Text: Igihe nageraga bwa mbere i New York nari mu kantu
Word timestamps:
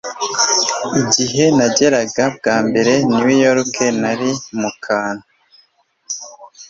Igihe 1.01 1.45
nageraga 1.57 2.23
bwa 2.35 2.57
mbere 2.67 2.91
i 2.99 3.05
New 3.15 3.29
York 3.47 3.75
nari 4.01 4.31
mu 4.59 4.69
kantu 4.85 5.25